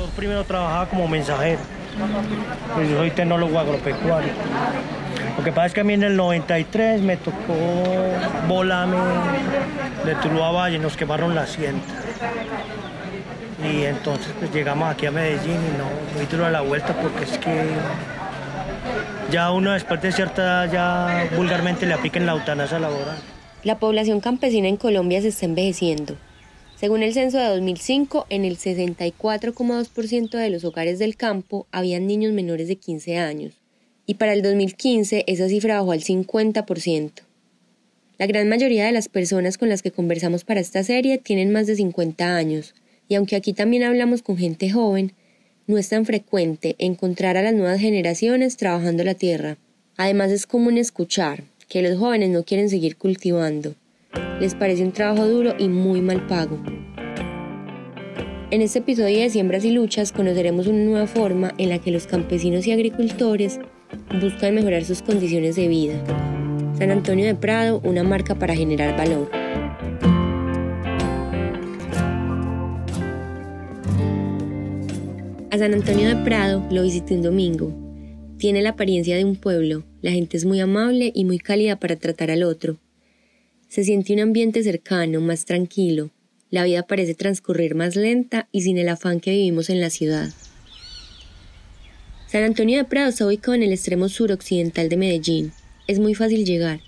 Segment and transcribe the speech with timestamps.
[0.00, 1.60] Yo primero trabajaba como mensajero.
[2.74, 4.32] Pues yo soy tecnólogo agropecuario.
[5.36, 7.54] Lo que pasa es que a mí en el 93 me tocó
[8.48, 8.96] volarme
[10.06, 11.82] de Tuluá Valle, nos quemaron la hacienda.
[13.62, 17.36] Y entonces pues llegamos aquí a Medellín y no, duro a la vuelta porque es
[17.36, 17.68] que
[19.30, 23.18] ya uno después de cierta edad ya vulgarmente le apliquen la eutanasia laboral.
[23.64, 26.16] La población campesina en Colombia se está envejeciendo.
[26.80, 32.32] Según el censo de 2005, en el 64,2% de los hogares del campo habían niños
[32.32, 33.60] menores de 15 años,
[34.06, 37.10] y para el 2015 esa cifra bajó al 50%.
[38.16, 41.66] La gran mayoría de las personas con las que conversamos para esta serie tienen más
[41.66, 42.74] de 50 años,
[43.08, 45.12] y aunque aquí también hablamos con gente joven,
[45.66, 49.58] no es tan frecuente encontrar a las nuevas generaciones trabajando la tierra.
[49.98, 53.74] Además es común escuchar que los jóvenes no quieren seguir cultivando.
[54.40, 56.58] Les parece un trabajo duro y muy mal pago.
[58.50, 62.06] En este episodio de Siembras y Luchas conoceremos una nueva forma en la que los
[62.06, 63.60] campesinos y agricultores
[64.18, 66.02] buscan mejorar sus condiciones de vida.
[66.78, 69.30] San Antonio de Prado, una marca para generar valor.
[75.50, 77.74] A San Antonio de Prado lo visité un domingo.
[78.38, 81.96] Tiene la apariencia de un pueblo, la gente es muy amable y muy cálida para
[81.96, 82.78] tratar al otro.
[83.70, 86.10] Se siente un ambiente cercano, más tranquilo.
[86.50, 90.28] La vida parece transcurrir más lenta y sin el afán que vivimos en la ciudad.
[92.26, 95.52] San Antonio de Prado está ubicado en el extremo suroccidental de Medellín.
[95.86, 96.80] Es muy fácil llegar.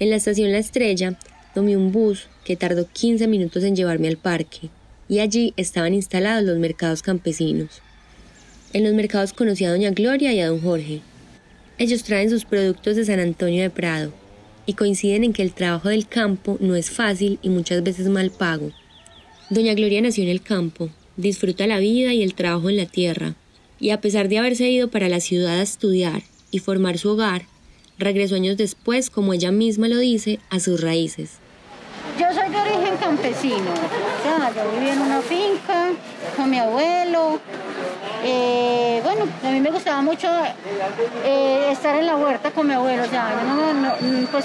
[0.00, 1.18] En la estación La Estrella
[1.54, 4.68] tomé un bus que tardó 15 minutos en llevarme al parque,
[5.08, 7.80] y allí estaban instalados los mercados campesinos.
[8.74, 11.00] En los mercados conocí a Doña Gloria y a Don Jorge.
[11.78, 14.12] Ellos traen sus productos de San Antonio de Prado
[14.68, 18.30] y coinciden en que el trabajo del campo no es fácil y muchas veces mal
[18.30, 18.70] pago.
[19.48, 23.34] Doña Gloria nació en el campo, disfruta la vida y el trabajo en la tierra,
[23.80, 27.46] y a pesar de haberse ido para la ciudad a estudiar y formar su hogar,
[27.96, 31.38] regresó años después, como ella misma lo dice, a sus raíces.
[32.20, 33.72] Yo soy de origen campesino,
[34.54, 35.92] yo viví en una finca
[36.36, 37.40] con mi abuelo,
[38.24, 40.28] eh, bueno, a mí me gustaba mucho
[41.24, 43.30] eh, estar en la huerta con mi abuelo, o sea,
[44.30, 44.44] pues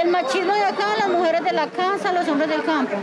[0.00, 2.94] el machismo de acá, las mujeres de la casa, los hombres del campo.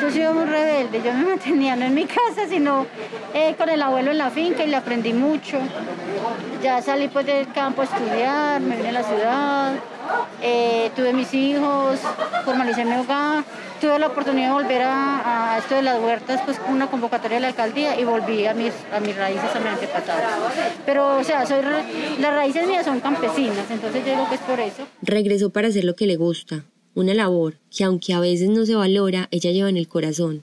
[0.00, 2.86] Yo soy muy rebelde, yo me mantenía no en mi casa, sino
[3.34, 5.58] eh, con el abuelo en la finca y le aprendí mucho.
[6.62, 9.72] Ya salí pues del campo a estudiar, me vine a la ciudad,
[10.94, 12.00] tuve mis hijos,
[12.44, 13.44] formalicé mi hogar
[13.80, 17.48] tuve la oportunidad de volver a, esto de las huertas pues una convocatoria de la
[17.48, 20.48] alcaldía y volví a mis, a mis raíces a mi antepasado.
[20.86, 21.62] Pero, o sea, soy
[22.20, 24.86] las raíces mías son campesinas, entonces yo digo que es por eso.
[25.02, 26.64] Regresó para hacer lo que le gusta,
[26.94, 30.42] una labor que aunque a veces no se valora, ella lleva en el corazón.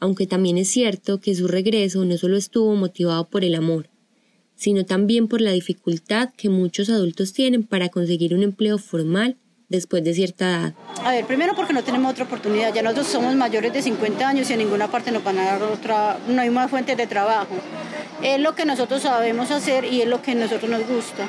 [0.00, 3.88] Aunque también es cierto que su regreso no solo estuvo motivado por el amor,
[4.56, 9.36] sino también por la dificultad que muchos adultos tienen para conseguir un empleo formal
[9.68, 10.74] después de cierta edad?
[11.04, 12.72] A ver, primero porque no tenemos otra oportunidad.
[12.72, 15.62] Ya nosotros somos mayores de 50 años y en ninguna parte nos van a dar
[15.62, 17.54] otra, no hay más fuentes de trabajo.
[18.22, 21.28] Es lo que nosotros sabemos hacer y es lo que a nosotros nos gusta.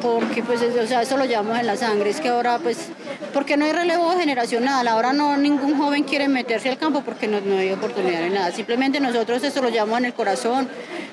[0.00, 2.10] Porque pues o sea, eso lo llevamos en la sangre.
[2.10, 2.88] Es que ahora pues,
[3.32, 4.86] porque no hay relevo generacional.
[4.86, 8.52] Ahora no ningún joven quiere meterse al campo porque no, no hay oportunidad ni nada.
[8.52, 10.68] Simplemente nosotros eso lo llevamos en el corazón,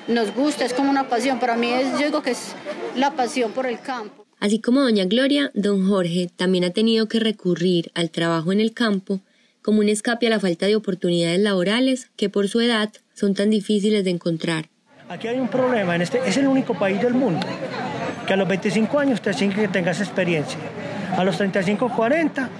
[0.08, 1.38] nos gusta, es como una pasión.
[1.38, 2.52] Para mí es, yo digo que es
[2.94, 4.26] la pasión por el campo.
[4.42, 8.72] Así como doña Gloria, don Jorge también ha tenido que recurrir al trabajo en el
[8.72, 9.20] campo
[9.62, 13.50] como un escape a la falta de oportunidades laborales que por su edad son tan
[13.50, 14.68] difíciles de encontrar.
[15.08, 17.46] Aquí hay un problema, en este, es el único país del mundo
[18.26, 20.58] que a los 25 años te exigen que tengas experiencia,
[21.16, 22.50] a los 35, 40,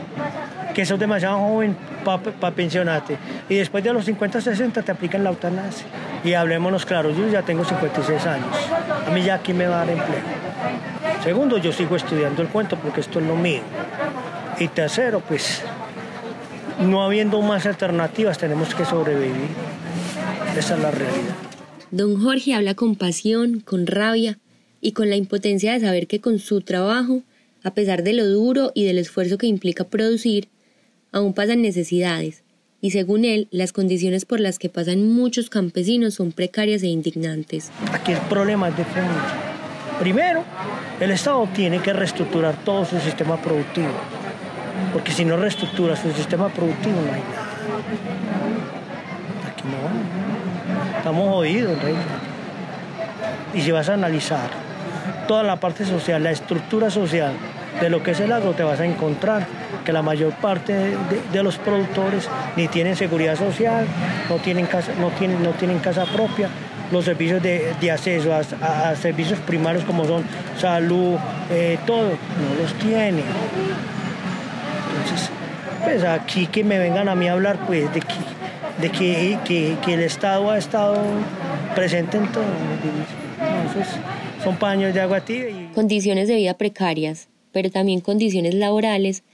[0.77, 5.31] que sos demasiado joven para pensionarte, y después de los 50, 60 te aplican la
[5.31, 5.87] eutanasia.
[6.23, 8.47] Y hablémonos claro, yo ya tengo 56 años,
[9.05, 10.52] a mí ya aquí me va a dar empleo.
[11.23, 13.61] Segundo, yo sigo estudiando el cuento porque esto es lo mío.
[14.59, 15.63] Y tercero, pues
[16.81, 19.49] no habiendo más alternativas, tenemos que sobrevivir.
[20.57, 21.37] Esa es la realidad.
[21.93, 24.39] Don Jorge habla con pasión, con rabia
[24.81, 27.23] y con la impotencia de saber que con su trabajo,
[27.63, 30.49] a pesar de lo duro y del esfuerzo que implica producir,
[31.13, 32.43] aún pasan necesidades,
[32.81, 37.71] y según él, las condiciones por las que pasan muchos campesinos son precarias e indignantes.
[37.93, 39.52] Aquí el problema es de fondo
[40.03, 40.43] Primero,
[40.99, 43.93] el Estado tiene que reestructurar todo su sistema productivo,
[44.93, 47.47] porque si no reestructura su sistema productivo no hay nada.
[49.49, 51.95] Aquí no, estamos jodidos, rey.
[53.55, 54.51] Y si vas a analizar
[55.29, 57.35] toda la parte social, la estructura social
[57.81, 59.47] de lo que es el agro te vas a encontrar
[59.85, 60.97] que la mayor parte
[61.33, 63.87] de, los productores ni tienen seguridad social,
[64.29, 66.49] no tienen casa, no tienen, no tienen casa propia,
[66.93, 70.25] los servicios de, acceso a, servicios primarios como son
[70.59, 71.17] salud,
[71.51, 73.25] eh, todo, no los tienen.
[74.91, 75.31] Entonces,
[75.83, 78.15] pues aquí que me vengan a mí a hablar pues de que,
[78.81, 80.97] de que, que, el Estado ha estado
[81.75, 82.45] presente en todo.
[84.45, 85.71] son paños de agua tibia.
[85.75, 89.25] Condiciones de vida precarias, pero también condiciones laborales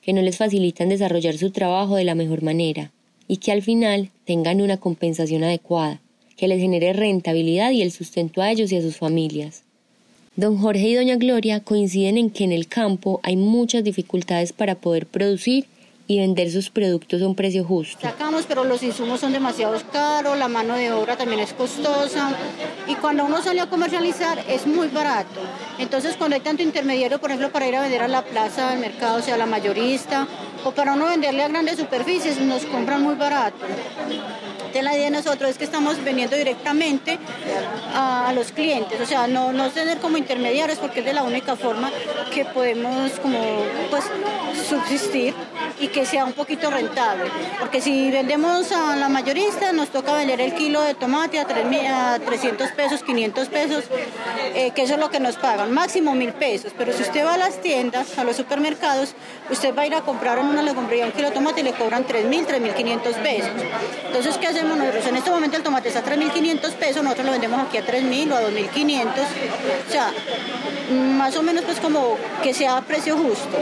[0.00, 2.92] que no les facilitan desarrollar su trabajo de la mejor manera
[3.26, 6.00] y que al final tengan una compensación adecuada,
[6.38, 9.64] que les genere rentabilidad y el sustento a ellos y a sus familias.
[10.36, 14.76] Don Jorge y Doña Gloria coinciden en que en el campo hay muchas dificultades para
[14.76, 15.66] poder producir
[16.06, 17.98] y vender sus productos a un precio justo.
[18.00, 22.34] Sacamos, pero los insumos son demasiado caros, la mano de obra también es costosa
[22.86, 25.40] y cuando uno sale a comercializar es muy barato.
[25.78, 28.78] Entonces cuando hay tanto intermediario, por ejemplo, para ir a vender a la plaza del
[28.78, 30.28] mercado, sea, la mayorista,
[30.64, 33.66] o para uno venderle a grandes superficies, nos compran muy barato.
[34.74, 37.18] La idea de nosotros es que estamos vendiendo directamente
[37.94, 41.56] a, los clientes, o sea, no, no tener como intermediarios porque es de la única
[41.56, 41.90] forma
[42.32, 43.38] que podemos como
[43.90, 44.04] pues
[44.68, 45.34] subsistir
[45.80, 47.30] y que sea un poquito rentable.
[47.58, 52.70] Porque si vendemos a la mayorista, nos toca vender el kilo de tomate a, 300
[52.72, 53.84] pesos, 500 pesos,
[54.54, 56.72] eh, que eso es lo que nos pagan, máximo mil pesos.
[56.76, 59.14] Pero si usted va a las tiendas, a los supermercados,
[59.50, 61.72] usted va a ir a comprar en una legumbría un kilo de tomate y le
[61.72, 63.50] cobran 3.000, 3.500 pesos.
[64.06, 65.06] Entonces, ¿qué hacemos nosotros?
[65.06, 68.32] En este momento el tomate está a 3.500 pesos, nosotros lo vendemos aquí a 3.000
[68.32, 69.06] o a 2.500.
[69.88, 70.12] O sea,
[70.90, 73.58] más o menos pues como que sea a precio justo.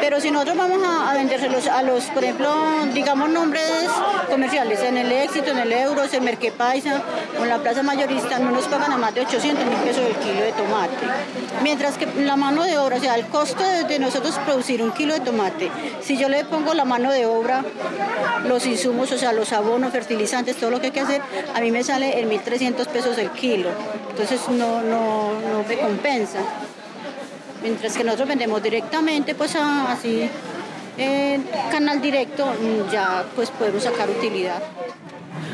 [0.00, 2.50] Pero si nosotros vamos a, a vendérselos a los, por ejemplo,
[2.94, 3.88] digamos nombres
[4.28, 7.02] comerciales, en el Éxito, en el Euros, en Merquepaisa
[7.38, 10.14] o en la Plaza Mayorista, no nos pagan a más de 800 mil pesos el
[10.16, 10.94] kilo de tomate.
[11.62, 15.14] Mientras que la mano de obra, o sea, el costo de, nosotros producir un kilo
[15.14, 15.70] de tomate,
[16.00, 17.64] si yo le pongo la mano de obra,
[18.46, 21.22] los insumos, o sea, los abonos, fertilizantes, todo lo que hay que hacer,
[21.54, 23.70] a mí me sale en 1.300 pesos el kilo.
[24.10, 26.38] Entonces no, no, no me compensa
[27.62, 30.28] mientras que nosotros vendemos directamente, pues así
[30.98, 34.62] en canal directo mm, ya pues podemos sacar utilidad.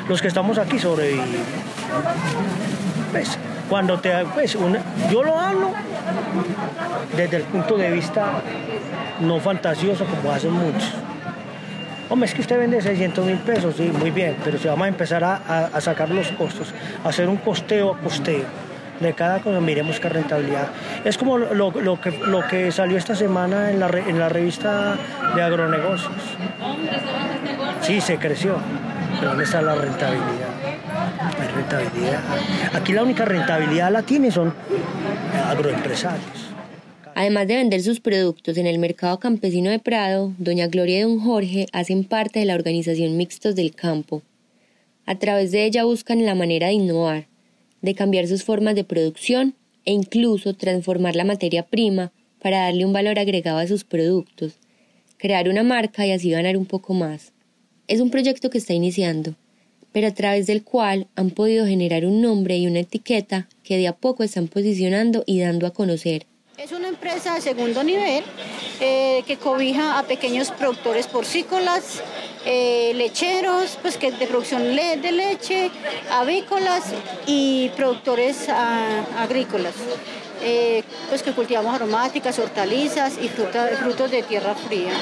[0.09, 1.47] Los que estamos aquí sobrevivimos.
[3.13, 3.39] Pues,
[3.69, 4.57] cuando te pues
[5.11, 5.73] yo lo hablo
[7.17, 8.43] desde el punto de vista
[9.21, 10.93] no fantasioso como hacen muchos.
[12.09, 14.89] Hombre, es que usted vende 600 mil pesos, sí, muy bien, pero si vamos a
[14.89, 16.73] empezar a, a sacar los costos,
[17.05, 18.45] a hacer un costeo a costeo,
[19.01, 20.69] de cada cosa, miremos qué rentabilidad.
[21.05, 24.97] Es como lo, lo, que, lo que salió esta semana en la, en la revista
[25.35, 26.13] de agronegocios.
[27.83, 28.57] Sí, se creció,
[29.19, 30.49] pero ¿dónde está la rentabilidad?
[31.39, 32.21] La rentabilidad.
[32.75, 34.53] Aquí la única rentabilidad la tiene son
[35.49, 36.47] agroempresarios.
[37.15, 41.19] Además de vender sus productos en el mercado campesino de Prado, doña Gloria y don
[41.19, 44.23] Jorge hacen parte de la organización Mixtos del Campo.
[45.07, 47.27] A través de ella buscan la manera de innovar,
[47.87, 49.55] de cambiar sus formas de producción
[49.87, 52.13] e incluso transformar la materia prima
[52.43, 54.59] para darle un valor agregado a sus productos,
[55.17, 57.33] crear una marca y así ganar un poco más.
[57.87, 59.37] Es un proyecto que está iniciando,
[59.93, 63.87] pero a través del cual han podido generar un nombre y una etiqueta que de
[63.87, 66.27] a poco están posicionando y dando a conocer.
[66.59, 68.25] Es una empresa de segundo nivel
[68.81, 72.03] eh, que cobija a pequeños productores porcícolas,
[72.47, 75.71] eh, lecheros, pues que de producción de leche,
[76.11, 76.85] avícolas
[77.27, 79.75] y productores ah, agrícolas.
[80.43, 84.93] Eh, pues que cultivamos aromáticas, hortalizas y frutos de tierra fría.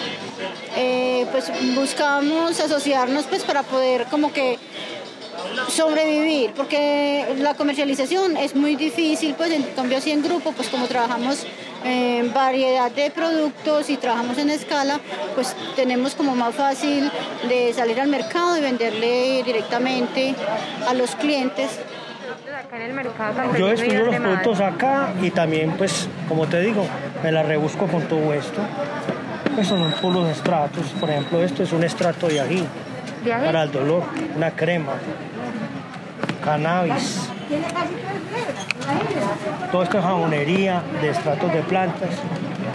[1.31, 4.59] pues buscamos asociarnos pues para poder como que
[5.69, 10.87] sobrevivir, porque la comercialización es muy difícil, pues en cambio así en grupo, pues como
[10.87, 11.47] trabajamos
[11.85, 14.99] en variedad de productos y trabajamos en escala,
[15.35, 17.11] pues tenemos como más fácil
[17.49, 20.35] de salir al mercado y venderle directamente
[20.89, 21.79] a los clientes.
[23.59, 26.87] Yo estudio los productos acá y también, pues, como te digo,
[27.23, 28.61] me la rebusco con todo esto.
[29.59, 32.65] Estos son puros estratos, por ejemplo, esto es un estrato de ají
[33.25, 34.03] para el dolor,
[34.35, 34.95] una crema,
[36.43, 37.29] cannabis.
[39.71, 42.11] Todo esto es jabonería de estratos de plantas.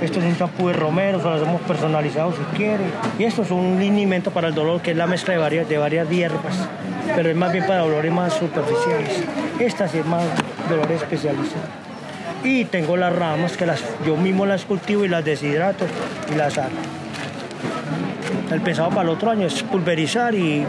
[0.02, 2.86] Esto es un champú de romero, se lo hacemos personalizado si quiere.
[3.18, 5.78] Y esto es un linimento para el dolor, que es la mezcla de varias, de
[5.78, 6.68] varias hierbas,
[7.16, 9.24] pero es más bien para dolores más superficiales.
[9.60, 10.24] Esta sí es más
[10.70, 11.64] dolor especializado.
[12.44, 15.86] Y tengo las ramas que las, yo mismo las cultivo y las deshidrato
[16.32, 16.70] y las hago.
[18.52, 20.66] El pensado para el otro año es pulverizar y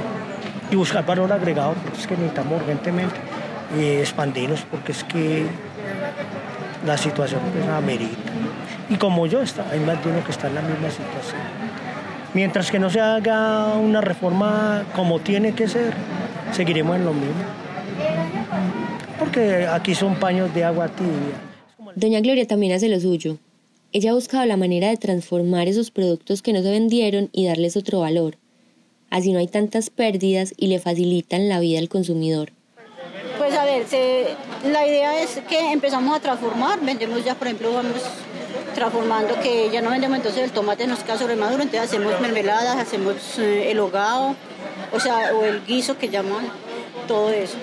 [0.71, 3.30] y buscar valor agregado, es que necesitamos urgentemente
[3.79, 5.47] expandirnos, porque es que
[6.87, 8.33] la situación pues, amerita.
[8.89, 11.41] Y como yo, está, hay más de uno que está en la misma situación.
[12.35, 15.95] Mientras que no se haga una reforma como tiene que ser,
[16.53, 17.43] seguiremos en lo mismo.
[19.19, 21.51] Porque aquí son paños de agua tibia.
[21.95, 23.39] Doña Gloria también hace lo suyo.
[23.93, 27.77] Ella ha buscado la manera de transformar esos productos que no se vendieron y darles
[27.77, 28.37] otro valor.
[29.11, 32.53] Así no hay tantas pérdidas y le facilitan la vida al consumidor.
[33.51, 33.85] Pues a ver,
[34.63, 38.01] la idea es que empezamos a transformar, vendemos ya, por ejemplo, vamos
[38.77, 42.77] transformando que ya no vendemos entonces el tomate nos queda sobre maduro, entonces hacemos mermeladas,
[42.77, 44.37] hacemos eh, el hogao,
[44.93, 46.49] o sea, o el guiso que llaman,
[47.09, 47.57] todo eso.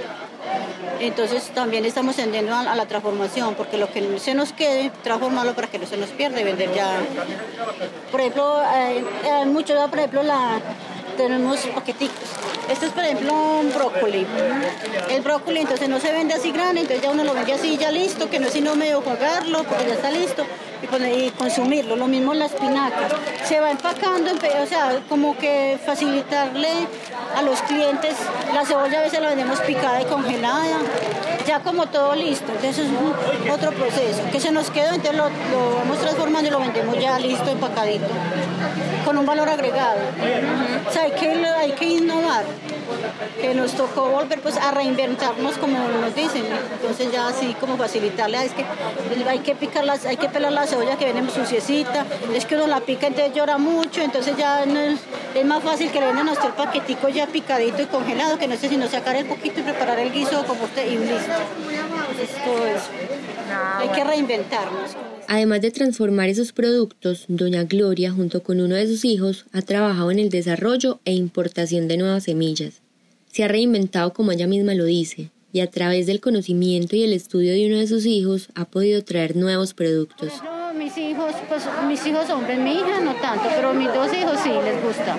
[1.00, 5.70] Entonces también estamos tendiendo a, la transformación, porque lo que se nos quede, transformarlo para
[5.70, 7.00] que no se nos pierda y vender ya.
[8.12, 10.60] Por ejemplo, hay, hay mucho, por ejemplo, la,
[11.18, 12.24] tenemos paquetitos.
[12.70, 14.26] Este es, por ejemplo, un brócoli.
[15.10, 17.92] El brócoli entonces no se vende así grande, entonces ya uno lo vende así ya
[17.92, 20.46] listo, que no es sino medio jugarlo, porque ya está listo,
[21.16, 21.96] y, consumirlo.
[21.96, 23.10] Lo mismo la espinaca.
[23.46, 26.70] Se va empacando, o sea, como que facilitarle
[27.36, 28.16] a los clientes.
[28.54, 30.80] La cebolla a veces la vendemos picada y congelada,
[31.48, 32.52] ya como todo listo.
[32.52, 34.22] Entonces es otro proceso.
[34.32, 38.08] Que se nos quedó, entonces lo, lo vamos transformando y lo vendemos ya listo, empacadito,
[39.06, 40.00] con un valor agregado.
[40.88, 42.44] O sea, hay que, hay que innovar
[43.40, 46.44] que nos tocó volver pues a reinventarnos como nos dicen.
[46.74, 48.66] Entonces ya así como facilitarle es que
[49.28, 52.68] hay que picar las hay que pelar la cebolla que viene suciecita es que uno
[52.68, 56.54] la pica entonces llora mucho entonces ya es, más fácil que le vendan a el
[56.54, 60.12] paquetico ya picadito y congelado que no sé sino sacar el poquito y preparar el
[60.12, 61.34] guiso como usted y listo
[63.80, 69.04] hay que reinventarnos Además de transformar esos productos, doña Gloria, junto con uno de sus
[69.04, 72.82] hijos, ha trabajado en el desarrollo e importación de nuevas semillas.
[73.30, 77.12] Se ha reinventado como ella misma lo dice, y a través del conocimiento y el
[77.12, 80.32] estudio de uno de sus hijos ha podido traer nuevos productos.
[80.78, 84.50] mis hijos, pues mis hijos hombres, mi hija no tanto, pero mis dos hijos sí
[84.50, 85.18] les gusta.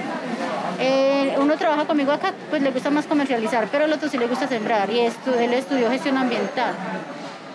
[0.81, 4.27] Eh, uno trabaja conmigo acá, pues le gusta más comercializar, pero el otro sí le
[4.27, 6.75] gusta sembrar y él estudió gestión ambiental.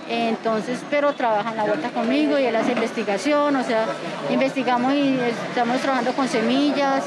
[0.09, 3.85] Entonces, pero trabaja en la vuelta conmigo y él hace investigación, o sea,
[4.29, 5.17] investigamos y
[5.49, 7.03] estamos trabajando con semillas,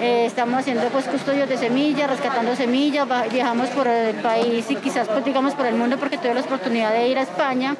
[0.00, 5.08] eh, estamos haciendo pues custodios de semillas, rescatando semillas, viajamos por el país y quizás
[5.08, 7.76] pues digamos por el mundo porque tuve la oportunidad de ir a España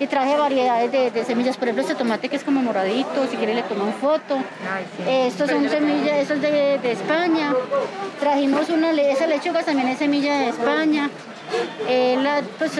[0.00, 3.54] y traje variedades de, semillas, por ejemplo este tomate que es como moradito, si quiere
[3.54, 4.38] le tomo foto.
[5.08, 7.52] Estos son semillas, estos de, de España.
[8.20, 11.10] Trajimos una, esa lechuga también es semilla de España.
[11.88, 12.26] Él,
[12.58, 12.72] pues,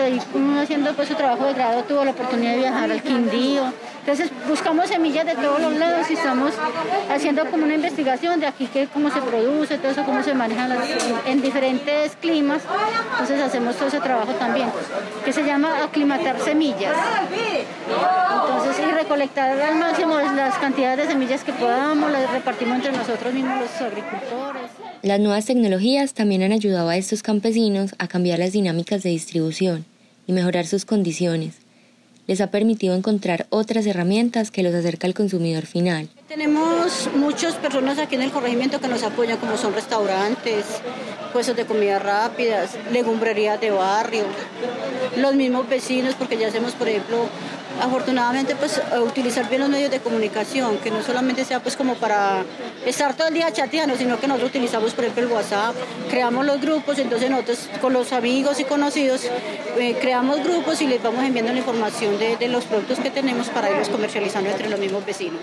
[0.61, 3.73] haciendo pues, su trabajo de grado, tuvo la oportunidad de viajar al Quindío.
[4.09, 6.53] Entonces buscamos semillas de todos los lados y estamos
[7.11, 10.73] haciendo como una investigación de aquí que cómo se produce, todo eso, cómo se manejan
[11.27, 12.63] en diferentes climas.
[13.13, 14.71] Entonces hacemos todo ese trabajo también,
[15.27, 16.95] que se llama aclimatar semillas.
[18.33, 23.35] Entonces, y recolectar al máximo las cantidades de semillas que podamos, las repartimos entre nosotros
[23.35, 24.68] mismos los agricultores.
[25.03, 29.85] Las nuevas tecnologías también han ayudado a estos campesinos a cambiar las dinámicas de distribución
[30.27, 31.55] y mejorar sus condiciones.
[32.27, 36.09] Les ha permitido encontrar otras herramientas que los acerca al consumidor final.
[36.29, 40.67] Tenemos muchas personas aquí en el corregimiento que nos apoyan, como son restaurantes,
[41.33, 44.25] puestos de comida rápidas, legumbrerías de barrio,
[45.17, 47.25] los mismos vecinos, porque ya hacemos, por ejemplo,
[47.81, 52.45] afortunadamente pues utilizar bien los medios de comunicación, que no solamente sea pues como para
[52.85, 55.75] estar todo el día chateando, sino que nosotros utilizamos por ejemplo el WhatsApp,
[56.11, 59.23] creamos los grupos, entonces nosotros con los amigos y conocidos
[59.79, 63.49] eh, creamos grupos y les vamos enviando la información de, de los productos que tenemos
[63.49, 65.41] para irlos comercializando entre los mismos vecinos.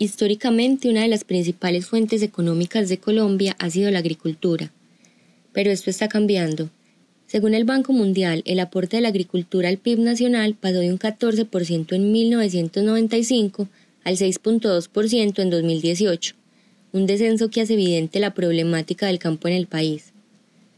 [0.00, 4.70] Históricamente una de las principales fuentes económicas de Colombia ha sido la agricultura,
[5.52, 6.70] pero esto está cambiando.
[7.26, 11.00] Según el Banco Mundial, el aporte de la agricultura al PIB nacional pasó de un
[11.00, 13.66] 14% en 1995
[14.04, 16.36] al 6.2% en 2018,
[16.92, 20.12] un descenso que hace evidente la problemática del campo en el país.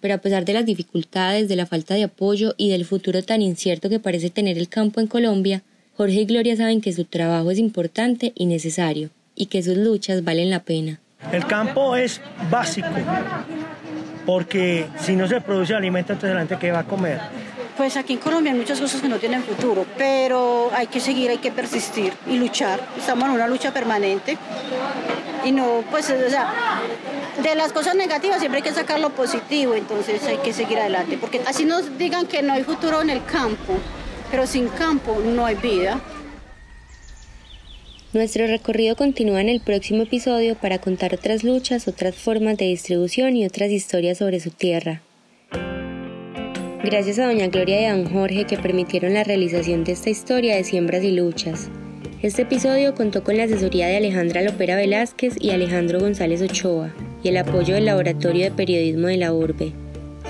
[0.00, 3.42] Pero a pesar de las dificultades, de la falta de apoyo y del futuro tan
[3.42, 5.62] incierto que parece tener el campo en Colombia,
[6.00, 10.24] Jorge y Gloria saben que su trabajo es importante y necesario, y que sus luchas
[10.24, 10.98] valen la pena.
[11.30, 12.88] El campo es básico
[14.24, 17.20] porque si no se produce alimento, entonces la gente qué va a comer.
[17.76, 21.28] Pues aquí en Colombia hay muchas cosas que no tienen futuro, pero hay que seguir,
[21.28, 22.80] hay que persistir y luchar.
[22.96, 24.38] Estamos en una lucha permanente
[25.44, 26.80] y no, pues, o sea,
[27.42, 31.18] de las cosas negativas siempre hay que sacar lo positivo, entonces hay que seguir adelante,
[31.20, 33.74] porque así nos digan que no hay futuro en el campo,
[34.30, 36.00] pero sin campo no hay vida.
[38.12, 43.36] Nuestro recorrido continúa en el próximo episodio para contar otras luchas, otras formas de distribución
[43.36, 45.02] y otras historias sobre su tierra.
[46.82, 50.56] Gracias a doña Gloria y a don Jorge que permitieron la realización de esta historia
[50.56, 51.68] de siembras y luchas.
[52.22, 57.28] Este episodio contó con la asesoría de Alejandra Lopera Velázquez y Alejandro González Ochoa y
[57.28, 59.72] el apoyo del Laboratorio de Periodismo de la Urbe.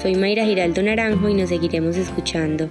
[0.02, 2.68] Soy Mayra Giraldo Naranjo y nos seguiremos escuchando.